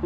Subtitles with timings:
[0.00, 0.04] 五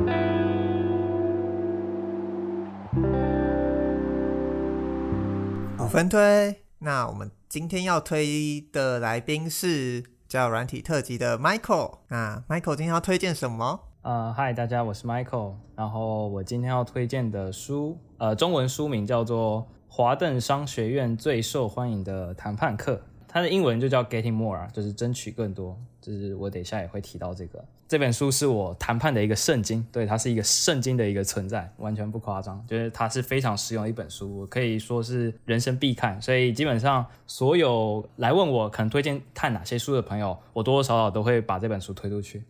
[5.86, 11.98] 分推，那我们今天要推的来宾是叫软体特辑的 Michael。
[12.08, 13.80] 那 Michael 今天要推荐什么？
[14.00, 15.56] 呃，嗨，大家，我是 Michael。
[15.76, 22.94] 然后我今天要推荐的书，呃，中文书名叫做《华顿商学院最受欢迎的谈判课》，
[23.28, 25.78] 它的英文就叫 Getting More，就是争取更多。
[26.00, 27.62] 就是我等一下也会提到这个。
[27.92, 32.64] 这本书是我谈判的一个圣经，对，它是一个圣经的一个存在，完全不夸张。
[32.66, 36.18] 就是它是非常实用的一本书，我可以说是人生必看。
[36.22, 42.42] 所以基本上所有来问我可能推荐看哪些书的朋友，我多多少少都会把这本书推出去。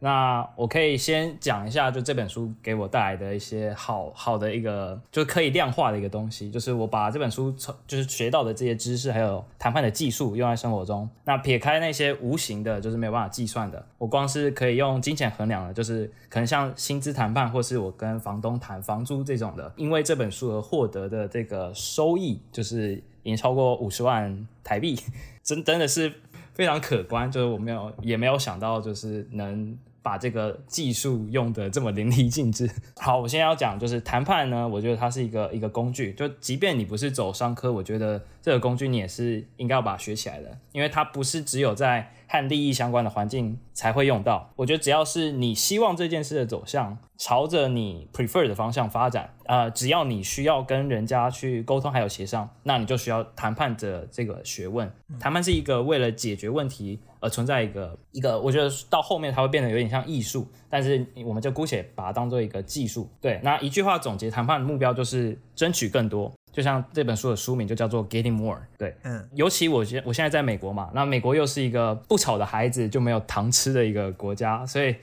[0.00, 11.08] 那我可以先讲一下，就这本书给我带来的一些好好的一个，就是可以量化的一个东西，就是我把这本书从就是学到的这些知识，还有谈判的技术用在生活中。
[11.24, 22.94] 那撇开那些无形的，就是没有办法计算的，我光是可以用金钱衡量的，就是可能像薪资谈判，或是我跟房东谈房租这种的，因为这本书而获得的这个收益，就是
[23.24, 24.96] 已经超过五十万台币，
[25.42, 26.12] 真真的是
[26.54, 27.28] 非常可观。
[27.28, 29.76] 就是我没有也没有想到，就是能。
[30.08, 32.66] 把这个技术用的这么淋漓尽致。
[32.96, 36.14] 好，我现在要讲就是谈判呢，我觉得它是一个一个工具。
[36.14, 44.52] 就即便你不是走商科，我觉得这个工具你也是应该要把它学起来的，因为它不是只有在和利益相关的环境才会用到。
[44.56, 54.88] 我觉得只要是你希望这件事的走向朝着你 prefer 的方向发展，呃，只要你需要跟人家去沟通还有协商，那你就需要谈判的这个学问。
[55.18, 57.00] 谈判是一个为了解决问题。
[57.20, 63.10] 而存在一个一个，我觉得到后面它会变得有点像艺术，但是我们就姑且把它当做一个技术。
[63.20, 68.60] 对，那一句话总结谈判的目标就是争取更多，就像这本书的书名就叫做 Getting More。
[68.76, 74.96] 对，嗯，尤其我现我现在在美国嘛，那美国又是一个不吵的孩子就没有糖吃的一个国家，所以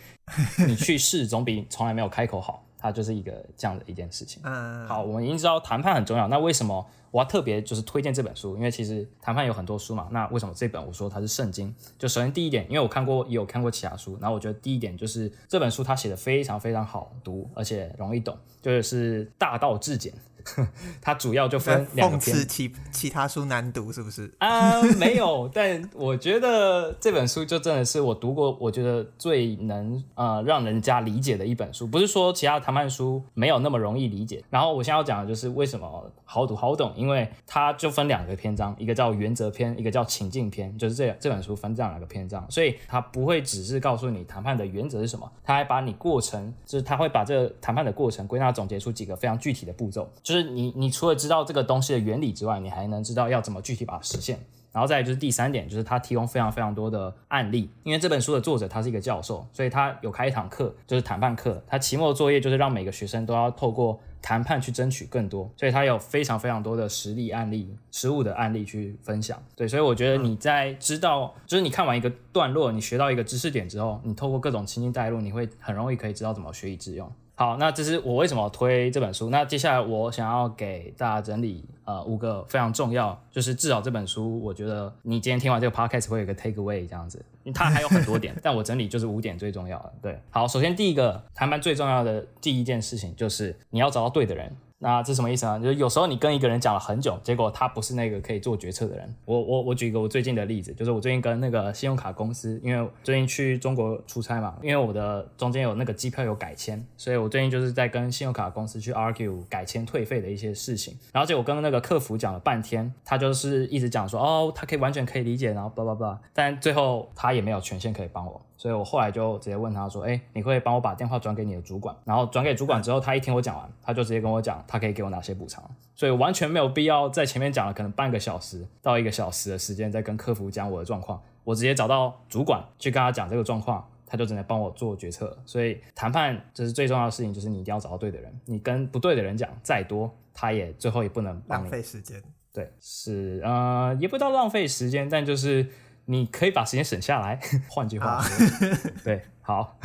[0.67, 4.41] 你去试总比从来没有开口好，它就是一个这样的一件事情。
[4.43, 6.85] 嗯，好，我们已经知道谈判很重要，那为什么？
[7.11, 10.09] 我要特别就是推荐这本书，因为其实谈判有很多书嘛。
[10.11, 11.73] 那为什么这本我说它是圣经？
[11.97, 20.13] 就首先第一点，因为我看过也有看过其他书，然后我觉得第一点就是这本书它写的非常非常好读，而且容易懂，就是大道至简。
[21.01, 24.31] 它主要就分两个篇，其其他书难读是不是？
[24.37, 31.87] 啊， 没有，但我觉得这本书就真的是我读过，我觉得最能呃让人家理解的一本书。
[31.87, 34.43] 不是说其他谈判书没有那么容易理解。
[34.49, 50.34] 然后我现在要讲的就是为什么好读好懂，因为它就分两个篇章，一个叫原则篇，一个叫情境篇，就是这这本书分这样两个篇章，所以它不会只是告诉你谈判的原则是什么，它还把你过程，就是它会把这个谈判的过程归纳总结出几个非常具体的步骤，就是。
[50.35, 54.37] 就是你，你除了知道这个东西的原理之外，你还能知道要怎么具体把它实现。
[54.73, 57.69] 然后再就是第三点，就是他提供非常非常多的案例。
[57.83, 61.63] 因为这本书的作者他是一个教授，所以他有开一堂课，就是谈判课。
[61.65, 69.41] 他期末作业就是让每个学生都要透过谈判去争取更多，所以他有非常非常多的实例案例、实物的案例去分享。
[69.55, 77.09] 对，所以我觉得你在知道，就是你看完一个段落，你学到一个知识点之后，你透过各种情境带入，你会很容易可以知道怎么学以致用。
[77.35, 79.29] 好，那这是我为什么推这本书。
[79.29, 87.23] 那接下来我想要给大家整理呃五个非常重要，就是至少这本书，我觉得你今天听完这个 podcast 会有一个 take away 这样子。
[87.53, 89.93] 它还有很多点， 但我整理就是五点最重要的。
[90.01, 94.51] 对，好，首先第一个谈判最重要的第一件事情就是你要找到对的人。
[94.77, 95.59] 那这什么意思呢？
[95.59, 99.15] 就是有时候你跟一个人讲了很久，结果他不是那个可以做决策的人。
[99.23, 110.97] 我我我举一个我最近的例子，就是我最近跟那个信用卡公司，因为最近去中国出差嘛，因为我的中间有那个机票有改签，所以我最近就是在跟信用卡公司去 argue 改签退费的一些事情。
[111.13, 118.41] 然后结果跟那个客服讲了半天，他就是一直讲说哦，他可以完全可以理解，然后叭叭叭，但最后他也没有权限可以帮我。
[118.57, 125.63] 所以我后来就直接问他说：“哎，你可以帮我把电话转给你的主管？”然后转给主管之后，他一听我讲完，他就直接跟我讲，他可以给我哪些补偿。
[125.93, 131.21] 所以完全没有必要在前面讲了可能半个小时到一个小时的时间，再跟客服讲我的状况。
[131.43, 135.37] 我直接找到主管去跟他讲这个状况，他就只能帮我做决策。
[135.45, 138.33] 所以谈判就是最重要的事情，就是你一定要找到对的人。
[138.45, 141.41] 你跟不对的人讲再多，他也最后也不能。
[141.47, 142.21] 浪费时间。
[142.53, 145.67] 对，是呃，也不到浪费时间，但就是。
[146.05, 149.77] 你可以把时间省下来， 换句话说，啊、对，好，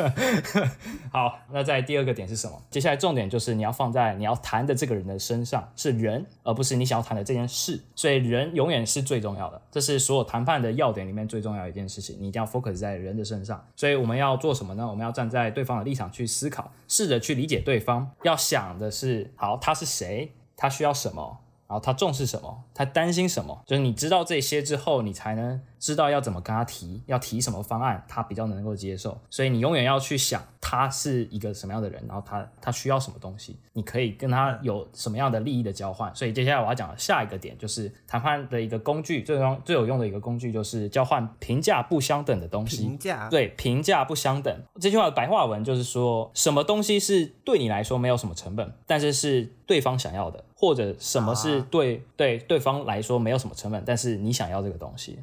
[1.10, 2.62] 好，那在第二个点是什么？
[2.70, 7.80] 接下来重点就是你要放在你要谈的这个人的身上，是人，而不是你想要谈的这件事。
[7.94, 12.16] 所以人永远是最重要的，这是所有谈判的要点里面最重要的一件事情。
[12.20, 13.62] 你一定要 focus 在人的身上。
[13.76, 14.86] 所以我们要做什么呢？
[14.86, 18.10] 我们要站在对方的立场去思考，试着去理解对方。
[18.22, 20.32] 要想的是，好，他是谁？
[20.56, 21.38] 他需要什么？
[21.68, 29.18] 然后他重视什么，他担心什么，就是你知道这些之后，你才能知道要怎么跟他提，要提什么方案，他比较能够接受。
[29.28, 36.10] 所以你永远要去想他是一个什么样的人，然后他他需要什么东西，你可以跟他有什么样的利益的交换。
[36.16, 42.78] 所以接下来我要讲的下一个点就是谈判的一个工具，最用最有用的一个工具就是交换评价不相等的东西。
[42.78, 50.42] 评价对，评价不相等这句话的白话文就是说什么东西是对你来说没有什么成本，但是是对方想要的。
[50.60, 55.20] 或者什么是对、啊、对对方来说没有什么成本，但是你想要这个东西。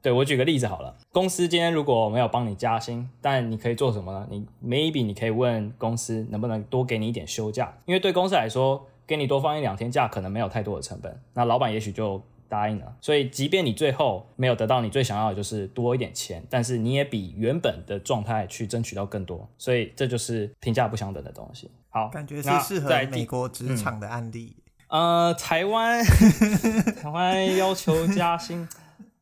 [0.00, 4.26] 对，我举个例子好了，公司今天如果没有帮你加薪，但你可以做什么呢？
[4.30, 12.20] 你 maybe 你可以问公司能不能多给你一点休假，因为对公司来说，给你多放一两天假可能没有太多的成本，那老板也许就
[12.52, 12.94] 答应了。
[13.00, 21.70] 所以即便你最后没有得到你最想要的，就是多一点钱，但是你也比原本的状态去争取到更多，所以这就是评价不相等的东西。
[21.88, 24.54] 好，感觉是适合美国职场的案例。
[24.88, 26.04] 呃，台湾，
[27.00, 28.68] 台湾要求加薪，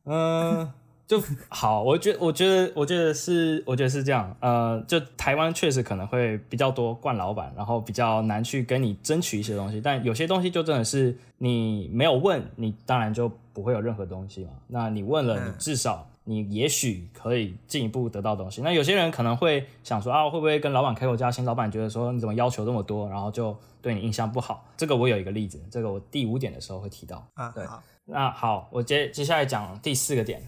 [0.03, 0.13] 嗯、
[0.59, 0.73] 呃，
[1.11, 1.83] 就好。
[1.83, 4.33] 我觉，我觉得，我觉得是，我觉得是这样。
[4.39, 9.81] 呃，就台湾确实可能会比较多惯老板，然后比较难去跟你争取一些东西。
[9.81, 14.51] 但有些东西就真的是你没有问，你当然就不会有任何东西嘛。
[14.67, 18.61] 那你问了，你至少你也许可以进一步得到东西。
[18.61, 21.43] 那有些人可能会想说啊，会不会跟老板开口加薪？
[21.43, 23.55] 老板觉得说你怎么要求这么多，然后就。
[23.83, 27.27] 对你印象不好，这个我有一个例子，这个我第五点的时候会提到。
[27.33, 30.39] 啊，对，好，那好，我接接下来讲第四个点，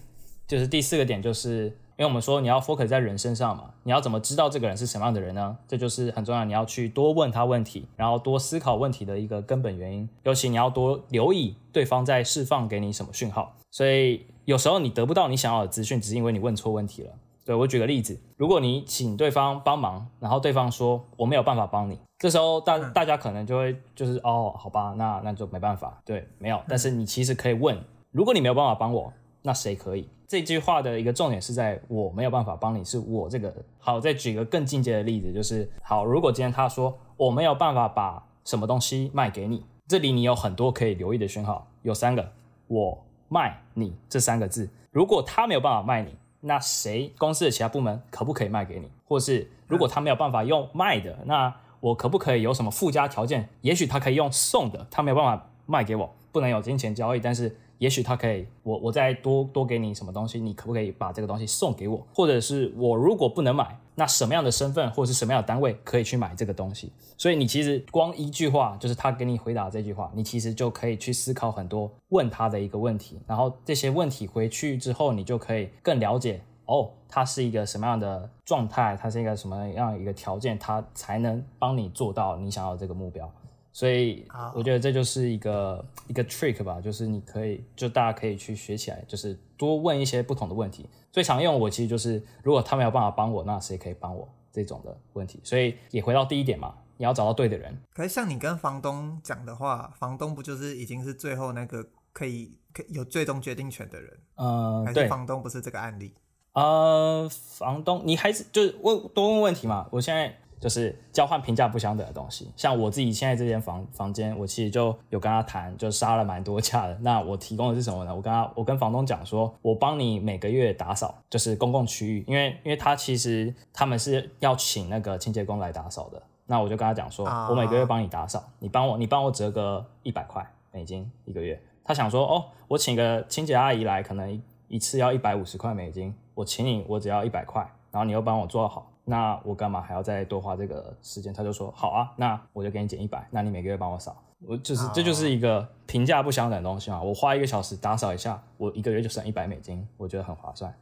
[0.46, 1.64] 就是第四个点，就是
[1.96, 5.56] 因为我们说你要 focus 在人身上嘛，你要怎么知道这个人是什么样的人呢？
[5.66, 13.54] 这就是很重要，你要去多问他问题，然后多思考问题的一个根本原因，尤其你要多留意对方在释放给你什么讯号。
[13.70, 17.10] 所以有时候你得不到你想要的资讯，只是因为你问错问题了。
[17.44, 26.00] 对，我举个例子，如果你请对方帮忙，然后对方说我没有办法帮你，这时候大大家可能就会就是哦，好吧，那那就没办法。
[26.06, 26.58] 对，没有。
[26.66, 27.78] 但是你其实可以问，
[28.12, 29.12] 如果你没有办法帮我，
[29.46, 30.08] 那谁可以？
[30.26, 33.54] 这句话的一个重点是在我没有办法帮你，是我这个。
[33.78, 42.32] 好，再举个更进阶的例子，就是好，如果今天他说我没有办法把什么东西卖给你，这里你有很多可以留意的讯号，有三个，
[42.68, 46.16] 我卖你这三个字，如果他没有办法卖你。
[46.46, 48.90] 那谁公司的其他部门可不可以卖给你？
[49.06, 53.48] 或是如果他没有办法用卖的，那我可不可以有什么附加条件？
[53.62, 62.06] 也许他可以用送的，他没有办法卖给我，不能有金钱交易，但是也许他可以，我我再多多给你什么东西，你可不可以把这个东西送给我？
[62.14, 66.90] 或者是我如果不能买，那什么样的身份或者是什么样的单位可以去买这个东西？
[67.18, 83.30] 所以你其实光一句话，就是他给你回答这句话，你其实就可以去思考很多问他的一个问题，然后这些问题回去之后，你就可以更了解哦，他是一个什么样的状态，他是一个什么样一个条件，他才能帮你做到你想要这个目标。
[83.74, 84.24] 所以
[84.54, 90.88] 我觉得这就是一个一个 trick 吧，就是你可以就大家可以去学起来，就是多问一些不同的问题。
[91.10, 95.40] 最常用我其实就是，如果他没有办法帮我，那谁可以帮我这种的问题。
[95.42, 96.76] 所以也回到第一点嘛。
[96.96, 97.76] 你要找到对的人。
[97.92, 104.16] 可是像你跟房东讲的话，房东不就是已经是最后那个可以可以有最终决定权的人？
[104.36, 106.14] 嗯，还是房东不是这个案例？
[106.52, 109.88] 呃，房东，你还是就是问多问问题嘛。
[109.90, 112.50] 我现在就是交换评价不相等的东西。
[112.56, 116.96] 像我自己现在这间房房间，我其实就有跟他谈，就杀了蛮多价的。
[117.02, 118.16] 那我提供的是什么呢？
[118.16, 126.22] 我跟他，我跟房东讲说，我帮你每个月打扫，就是公共区域，因为因为他其实他们是要请那个清洁工来打扫的。
[126.46, 130.42] 那我就跟他讲说，我每个月帮你打扫，你帮我，你帮我折个一百块
[130.72, 131.60] 美金一个月。
[131.84, 141.32] 他想说，哦，我请个清洁阿姨来，可能一一次要一百五十块美金，我请你，我只要一百块，然后你又帮我做好，那我干嘛还要再多花这个时间？
[141.32, 147.00] 他就说，好啊，那我就给你减一百，那你每个月帮我扫，我就是这就是一个评价不相等的东西嘛。
[147.00, 150.74] 我花一个小时打扫一下，我一个月就省一百美金，我觉得很划算。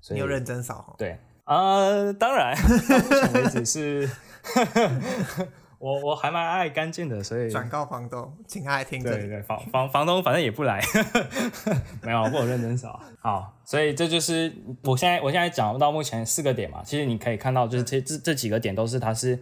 [0.00, 0.94] 所以你有认真扫？
[0.96, 1.18] 对。
[1.44, 4.10] 呃，当然，到目前为止是，
[5.84, 9.02] 我我还蛮爱干净的，所以转告房东，请他来听。
[9.02, 10.82] 对对，房房房东反正也不来，
[12.00, 12.98] 没有，不我认真扫。
[13.20, 14.50] 好，所以这就是
[14.84, 19.38] 我现在我现在讲到目前四个点嘛，其实你可以看到，就是这这这几个点都是它是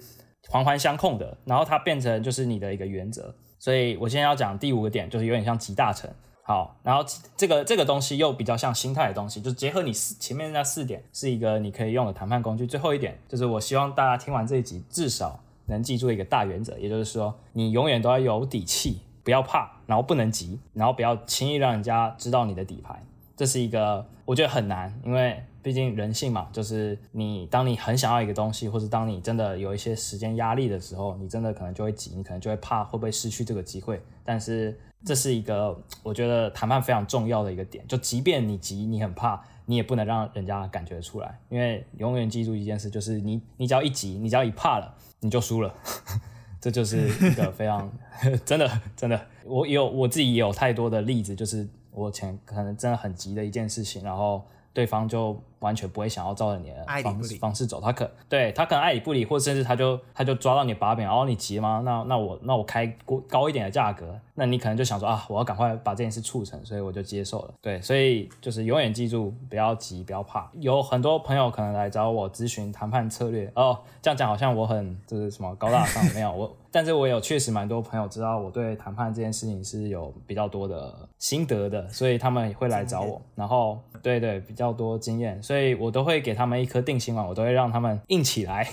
[0.48, 3.32] 环环相扣的，然后它变成就是你的一个原则。
[3.60, 6.10] 所以我现在要讲第五个点，就是有点像集大成。
[6.42, 7.04] 好，然后
[7.36, 12.66] 这个这个东西又比较像心态的东西，就结合你四前面那四点，是一个你可以用的谈判工具。
[12.66, 23.02] 最后一点就是，我希望大家听完这一集，至少能记住一个大原则，也就是说，你永远都要有底气，不要怕，然后不能急，然后不要轻易让人家知道你的底牌。
[23.36, 34.00] 这是一个我觉得很难，因为毕竟人性嘛，就是你当你很想要一个东西，或者当你真的有一些时间压力的时候，你真的可能就会急，你可能就会怕会不会失去这个机会。
[34.24, 45.74] 但是这是一个我觉得谈判非常重要的一个点，就即便你急，你很怕，你也不能让人家感觉出来，因为永远记住一件事，就是你你只要一急，你只要一怕了，你就输了。
[46.60, 47.90] 这就是一个非常
[48.44, 55.42] 真的真的，我有我自己也有太多的例子，就是我前可能真的很急的一件事情，然后对方就。
[55.62, 61.80] 完全不会想要照着你的方式方式走，他可对他可能爱理不理，或者甚至他就他就抓到你把柄，然后你急吗？
[61.84, 62.86] 那那我那我开
[63.28, 67.54] 高一点的价格，那你可能就想说啊，我要赶快把这件事促成，所以我就接受了。
[67.60, 70.50] 对，所以就是永远记住，不要急，不要怕。
[70.60, 85.40] 有很多朋友可能来找我咨询谈判策略哦，这样讲好像我很就是什么高大上，没有我， 但是我有确实蛮多朋友知道我对谈判这件事情是有比较多的心得的，所以他们也会来找我，然后对对比较多经验。
[85.42, 88.66] 所以所以我都会给他们一颗定心丸，我都会让他们硬起来，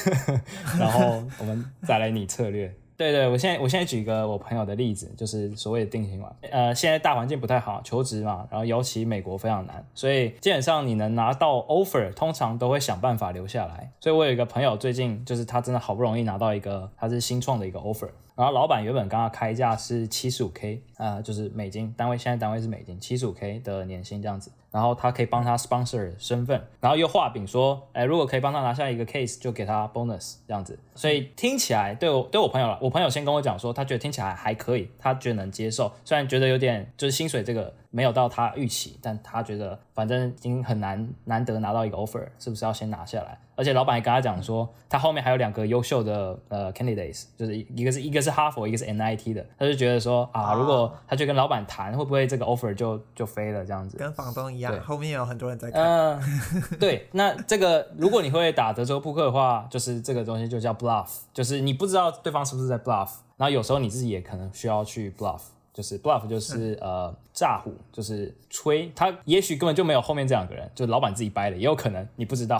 [0.80, 2.74] 然后我们再来拟策略。
[2.96, 6.36] 对对，我现在我现在举一个我朋友的例子，就是所谓的定心丸。
[6.50, 13.92] 呃，现在大环境不太好，求职嘛，然后尤其美国非常难，所以基本上你能拿到 offer，通常都会想办法留下来。
[14.00, 18.08] 所以我有一个朋友，最近就是他真的好不容易拿到一个，他是新创的一个 offer。
[18.34, 24.50] 然后老板原本刚刚开价是七十五 K，呃，就是美金单位，现在单位是美金，七十五 K 的年薪这样子。
[24.76, 30.78] 然后他可以帮他 sponsor 身份，然后又画饼说，哎，如果可以帮他拿下一个 case，就给他 bonus 这样子。
[30.94, 37.72] 所以听起来对我对我朋友了，我朋友先跟我讲说，他觉得听起来还可以，他觉得能接受，虽然觉得有点就是薪水这个。
[37.90, 43.38] 没有到他预期，但他觉得反正已经很难难得拿到一个 offer，是不是要先拿下来？
[43.54, 53.96] 而且老板也跟他讲说，他后面还有两个优秀的呃 candidates，就是一个是一个是哈佛，一个是 NIT 的，他就觉得说啊，如果他去跟老板谈，会不会这个 offer 就就飞了这样子？
[53.96, 55.82] 跟房东一样，对后面有很多人在看。
[55.82, 56.22] 嗯、呃，
[56.78, 65.40] 对，那这个如果你会打德州扑克的话，就是这个东西就叫 bluff，就是你不知道对方是不是在 bluff，然后有时候你自己也可能需要去 bluff。
[65.76, 68.90] 就是 bluff，就是呃诈唬，就是吹。
[68.96, 72.58] 他也许根本就没有后面这两个人，就是老板自己掰的，也有可能你不知道。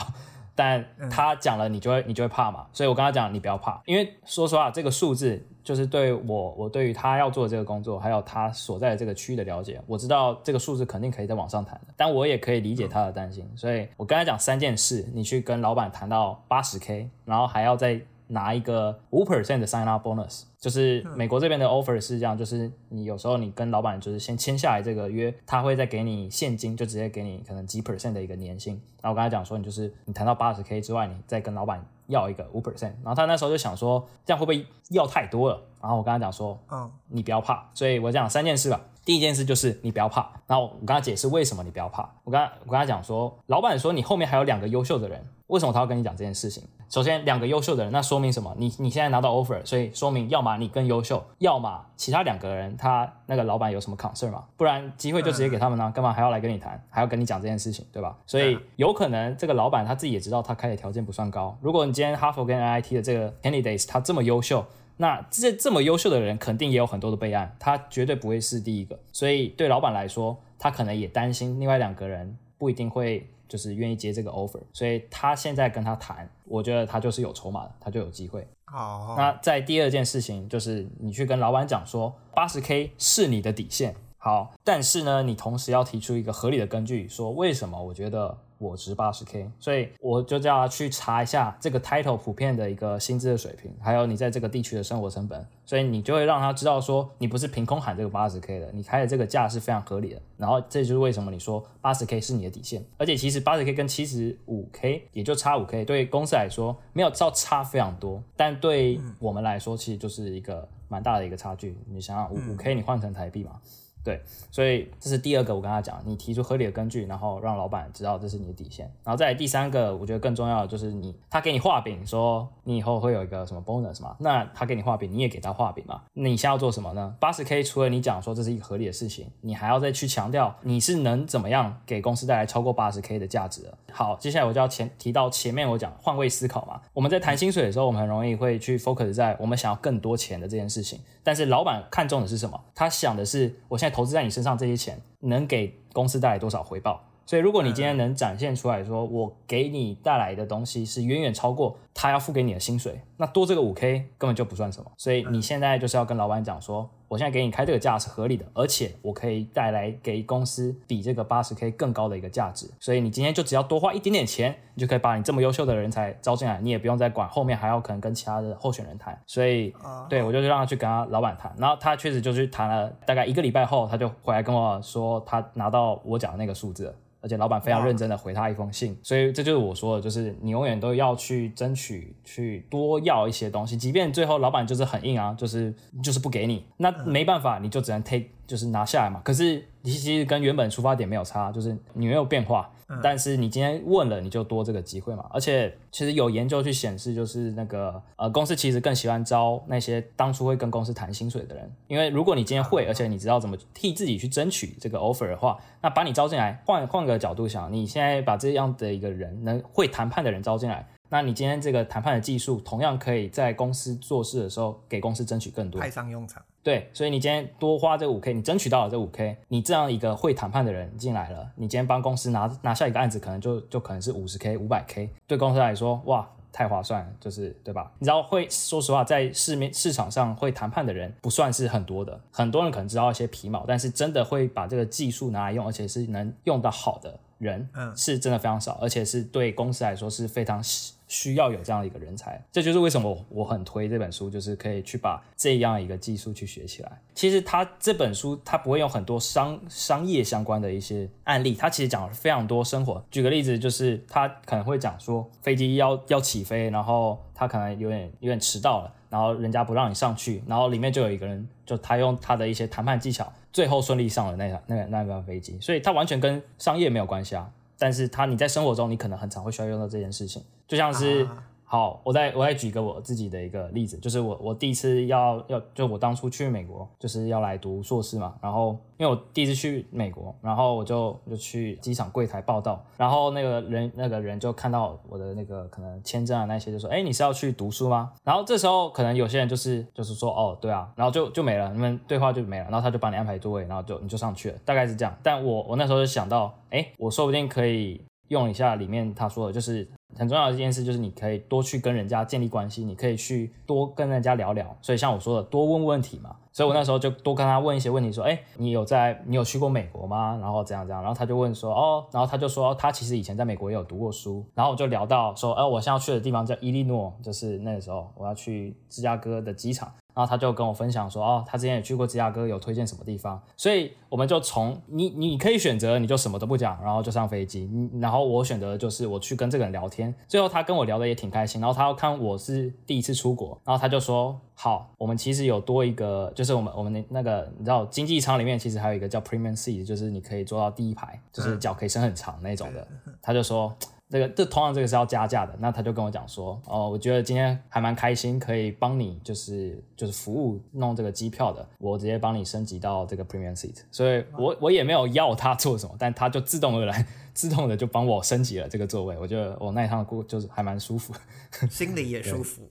[0.55, 2.67] 但他讲了，你就会你就会怕嘛。
[2.75, 11.95] 所以我跟他讲，你不要怕，因为说实话，这个数字就是对我我对于他要做的这个工作，还有他所在的这个区域的了解，我知道这个数字肯定可以再往上谈的。
[11.97, 17.99] 但我也可以理解他的担心，所以我跟他讲三件事：你去跟老板谈到八十 K，然后还要再。
[18.29, 28.75] 拿一个五 percent 的 sign up bonus，就是美国这边的 offer 是这样，就是你有时候你跟老板就是先签下来这个约，他会再给你现金，就直接给你可能几 percent 的一个年薪。
[29.01, 32.93] 然后我跟他讲说，你就是你谈到八十 k 之外，你再跟老板要一个五 percent。
[33.03, 35.63] 然后他那时候就想说，这样会不会要太多了？
[35.81, 37.71] 然后我跟他讲说，嗯，你不要怕。
[37.75, 38.81] 所以我讲三件事吧。
[39.07, 40.31] 第一件事就是你不要怕。
[40.47, 42.03] 然后我跟他解释为什么你不要怕。
[42.25, 45.25] 我跟他我跟他讲说，老板说你后面还有两个优秀的人。
[45.47, 46.65] 为什么他要跟你讲这件事情？
[46.89, 48.53] 首先，两个优秀的人，那说明什么？
[48.59, 54.43] 你你现在拿到 offer，所以说明要么你更优秀，要么其他两个人他那个老板有什么 concern 嘛？
[54.57, 55.89] 不然机会就直接给他们呢？
[55.95, 58.17] 干嘛还要来跟你谈，还要跟你讲这件事情，对吧？
[58.27, 61.57] 所以有可能这个老板他自己也知道他开的条件不算高。
[61.61, 64.67] 如果你今天哈佛跟 NIT 的这个 candidates 他这么优秀，
[64.99, 68.99] 那这这么优秀的人肯定也有很多的备案，他绝对不会是第一个。
[69.13, 73.29] 所以对老板来说，他可能也担心另外两个人不一定会。
[73.49, 78.45] 就是愿意接这个 offer，所以他现在跟他谈，我觉得他就是有筹码的，他就有机会。
[78.65, 79.17] 好，oh.
[79.17, 83.95] 那在第二件事情就是你去跟老板讲说，八十 K 是你的底线。
[84.27, 88.37] 好，但是呢，你同时要提出一个合理的根据，说为什么我觉得。
[88.59, 100.23] 我值八十 K，所以我就叫他去查一下这个 title 普遍的一个薪资的水平，还有你在这个地区的生活成本，所以你就会让他知道说，你不是凭空喊这个八十 K 的，你开的这个价是非常合理的。
[100.39, 111.77] 然后这就是为什么你说八十 K 是你的底线，而且其实八十 K 跟七十五 K 也就差五 K，对公司来说没有照差非常多，但对我们来说其实就是一个蛮大的一个差距。
[111.87, 113.61] 你想想五五 K 你换成台币嘛？
[114.07, 114.23] 对，
[114.53, 127.17] 所以这是第二个，我跟他讲，你提出合理的根据，然后让老板知道这是你的底线，然后再第三个，我觉得更重要的就是你，他给你画饼，说你以后会有一个什么 bonus 嘛，那他给你画饼，你也给他画饼嘛，你现在要做什么呢？
[127.19, 133.77] 八十 K 除了你讲说这是一个合理的事情，你还要再去强调你是能怎么样给公司带来超过八十 K 的价值的。
[133.91, 142.59] 好，接下来我就要前提到前面我讲换位思考嘛，我们在谈薪水的时候，我们很容易会去 focus 在我们想要更多钱的这件事情，但是老板看重的是什么？
[142.73, 144.77] 他想的是我现在投资在你身上这些。
[144.77, 147.03] 钱能给公司带来多少回报？
[147.25, 154.93] 所以，如果你今天能展现出来说，我给你带来的东西是远远超过他要付给你的薪水，那多这个五 K 根本就不算什么。
[154.97, 162.69] 所以你现在就是要跟老板讲说，我现在给你开这个价是合理的，而且我可以带来给公司比这个八十 K 更高的一个价值。
[162.81, 169.17] 所以你今天就只要多花一点点钱，你就可以把你这么优秀的人才招进来，你也不用再管后面还要可能跟其他的候选人谈。
[169.27, 169.73] 所以，
[170.09, 176.95] 对，我就让他去跟他老板谈，然后他确实就去谈了，大概一个礼拜后，他就回来跟我说，他拿到我讲的那个数字。
[177.23, 189.21] 而且老板非常认真的回他一封信所以这就是我说的，就是你永远都要去争取，去多要一些东西，即便最后老板就是很硬啊，就是就是不给你，那没办法，你就只能 take，就是拿下来嘛。
[189.25, 192.71] 可是你其实跟原本出发点没有差，就是你没有变化。
[193.03, 195.29] 但是你今天问了，你就多这个机会嘛。
[195.33, 210.87] 而且其实有研究去显示，就是那个呃公司其实更喜欢招那些当初会跟公司谈薪水的人，因为如果你今天会，而且你知道怎么替自己去争取这个 offer 的话，那把你招进来，换换个角度想，你现在把这样的一个人能会谈判的人招进来。
[211.09, 216.41] 那你今天这个谈判的技术，同样可以在公司做事的时候给公司争取更多，派上用场。
[216.67, 227.93] 对，所以你今天多花这五 K，你争取到了这五 K，你这样一个会谈判的人进来了，你今天帮公司拿拿下一个案子，可能就就可能是五十 K、五百 K，对公司来说，哇，太划算了，就是对吧？
[228.01, 240.61] 你知道会说实话，在市面市场上会谈判的人不算是很多的，很多人可能知道一些皮毛，但是真的会把这个技术拿来用，而且是能用到好的人，嗯，是真的非常少，而且是对公司来说是非常。
[241.09, 247.01] 需要有这样的一个人才，这就是为什么我很推这本书，就是可以去把这样一个技术去学起来。
[247.15, 253.05] 其实他这本书他不会有很多商商业相关的一些案例，他其实讲了非常多生活。
[253.11, 267.51] 举个例子，就是他可能会讲说飞机要要起飞，然后他可能有点有点迟到了，然后人家不让你上去，然后里面就有一个人，就他用他的一些谈判技巧，最后顺利上了那个那个那班飞机，所以他完全跟商业没有关系啊。
[267.79, 271.25] 但是他你在生活中你可能很常会需要用到这件事情，就像是。
[271.25, 288.13] 啊好，我再我再举个我自己的一个例子，就是我我第一次要要就我当初去美国就是要来读硕士嘛，然后因为我第一次去美国，然后我就就去机场柜台报到，然后那个人那个人就看到我的那个可能签证啊那些，就说，哎，你是要去读书吗？
[288.23, 295.13] 然后这时候可能有些人就是就是说，哦，对啊，然后就就没了，你们对话就没了，然后他就帮你安排座位，然后就你就上去了，大概是这样。
[295.21, 299.89] 但我我那时候就想到，哎，我说不定可以用一下里面他说的，就是。
[300.17, 304.75] 很重要的一件事就是，你可以多去跟人家建立关系，你可以去多跟人家聊聊。
[304.81, 306.35] 所以像我说的，多问问题嘛。
[306.53, 327.71] 所以我那时候就多跟他问一些问题，说：“哎，你有在，你有去过美国吗？”然后这样这样，然后他就问说：“哦，然后他就说他其实以前在美国也有读过书。”然后我就聊到说：“哎，我现在要去的地方叫伊利诺，就是那个时候我要去芝加哥的机场。”然后他就跟我分享说：“哦，他之前也去过芝加哥，有推荐什么地方。”所以我们就从你你可以选择，你就什么都不讲，然后就上飞机。
[328.01, 330.15] 然后我选择的就是我去跟这个人聊天。
[330.27, 331.61] 最后他跟我聊的也挺开心。
[331.61, 334.41] 然后他要看我是第一次出国，然后他就说。
[334.59, 342.89] 好，我们其实有多一个，就是我们我们那那个，你知道，经济舱里面其实还有一个叫 Premium Seat，就是你可以坐到第一排，就是脚可以伸很长那种的。
[343.21, 343.77] 他就说，
[344.09, 345.55] 这个这同样这个是要加价的。
[345.59, 353.79] 那他就跟我讲说，哦，我觉得今天还蛮开心，可以帮你就是就是服务弄这个机票的，我直接帮你升级到这个 Premium Seat。
[353.91, 357.07] 所以我我也没有要他做什么，但他就自动而来。
[357.37, 361.15] 自动的就帮我升级了这个座位，我觉得我那一趟过就是还蛮舒服，
[361.71, 362.63] 心里也舒服。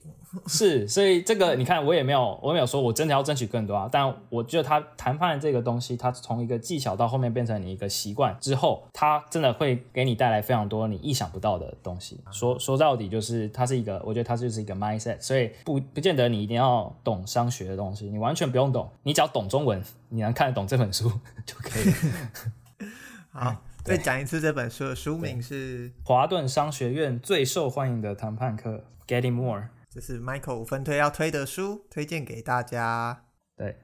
[0.48, 3.88] 是，所以这个你看，我也没有，我没有说我真的要争取更多啊。
[3.90, 12.20] 但我觉得他谈判的这个东西，它从一个技巧到后面变成你一个习惯之后，它真的会给你带来非常多你意想不到的东西。
[12.32, 21.08] 说说到底，就是它是一个，我觉得它就是一个 mindset，所以不不见得你一定要懂商学的东西，你完全不用懂，你只要懂中文，你能看得懂这本书
[21.46, 22.90] 就可以了。
[23.30, 23.56] 好。
[23.86, 29.68] 再讲一次，这本书的书名是《华顿商学院最受欢迎的谈判课》，Getting More。
[29.88, 33.26] 这是 Michael 五分推要推的书，推荐给大家。
[33.56, 33.76] 对。